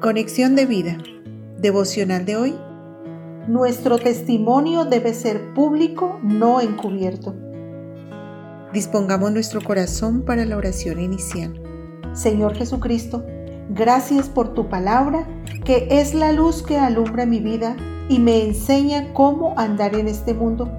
[0.00, 0.96] Conexión de vida.
[1.58, 2.54] Devocional de hoy.
[3.46, 7.34] Nuestro testimonio debe ser público, no encubierto.
[8.72, 11.52] Dispongamos nuestro corazón para la oración inicial.
[12.14, 13.26] Señor Jesucristo,
[13.68, 15.28] gracias por tu palabra,
[15.66, 17.76] que es la luz que alumbra mi vida
[18.08, 20.72] y me enseña cómo andar en este mundo.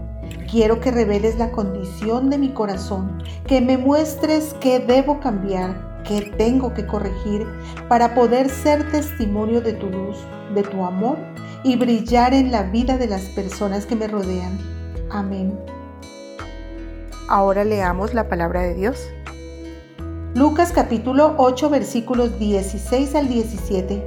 [0.49, 6.33] Quiero que reveles la condición de mi corazón, que me muestres qué debo cambiar ¿Qué
[6.38, 7.46] tengo que corregir
[7.87, 10.18] para poder ser testimonio de tu luz,
[10.54, 11.18] de tu amor
[11.64, 14.57] y brillar en la vida de las personas que me rodean?
[15.11, 15.57] Amén.
[17.27, 19.07] Ahora leamos la palabra de Dios.
[20.33, 24.04] Lucas capítulo 8 versículos 16 al 17.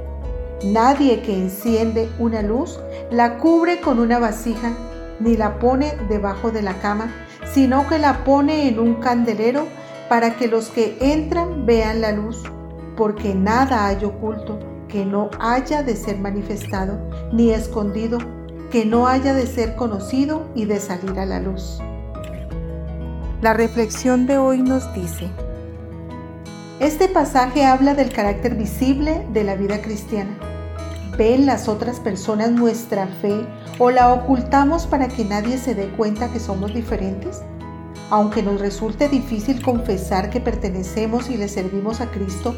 [0.65, 2.79] Nadie que enciende una luz
[3.11, 4.73] la cubre con una vasija
[5.19, 7.13] ni la pone debajo de la cama,
[7.53, 9.67] sino que la pone en un candelero
[10.09, 12.43] para que los que entran vean la luz,
[12.95, 16.99] porque nada hay oculto que no haya de ser manifestado,
[17.31, 18.19] ni escondido
[18.71, 21.79] que no haya de ser conocido y de salir a la luz.
[23.41, 25.29] La reflexión de hoy nos dice,
[26.79, 30.37] este pasaje habla del carácter visible de la vida cristiana.
[31.17, 33.45] ¿Ven las otras personas nuestra fe
[33.79, 37.41] o la ocultamos para que nadie se dé cuenta que somos diferentes?
[38.09, 42.55] Aunque nos resulte difícil confesar que pertenecemos y le servimos a Cristo,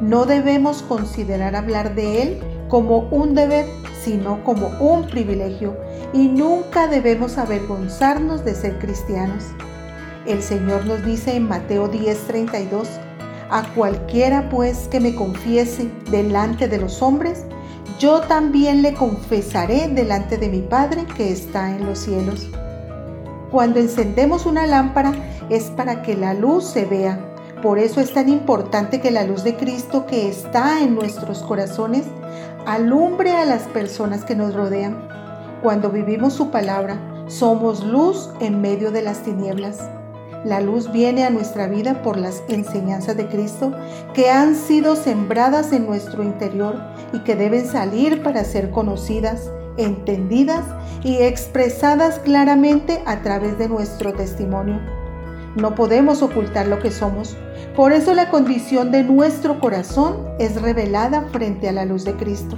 [0.00, 3.66] no debemos considerar hablar de Él como un deber,
[4.02, 5.76] sino como un privilegio,
[6.12, 9.44] y nunca debemos avergonzarnos de ser cristianos.
[10.26, 12.88] El Señor nos dice en Mateo 10:32,
[13.50, 17.44] a cualquiera pues que me confiese delante de los hombres,
[17.98, 22.48] yo también le confesaré delante de mi Padre que está en los cielos.
[23.56, 25.14] Cuando encendemos una lámpara
[25.48, 27.18] es para que la luz se vea.
[27.62, 32.04] Por eso es tan importante que la luz de Cristo que está en nuestros corazones
[32.66, 35.08] alumbre a las personas que nos rodean.
[35.62, 36.98] Cuando vivimos su palabra,
[37.28, 39.78] somos luz en medio de las tinieblas.
[40.44, 43.72] La luz viene a nuestra vida por las enseñanzas de Cristo
[44.12, 46.78] que han sido sembradas en nuestro interior
[47.14, 50.64] y que deben salir para ser conocidas entendidas
[51.02, 54.80] y expresadas claramente a través de nuestro testimonio.
[55.56, 57.36] No podemos ocultar lo que somos,
[57.74, 62.56] por eso la condición de nuestro corazón es revelada frente a la luz de Cristo.